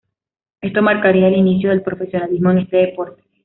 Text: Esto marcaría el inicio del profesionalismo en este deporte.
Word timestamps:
Esto 0.61 0.81
marcaría 0.81 1.27
el 1.27 1.35
inicio 1.35 1.69
del 1.69 1.83
profesionalismo 1.83 2.49
en 2.49 2.57
este 2.57 2.77
deporte. 2.77 3.21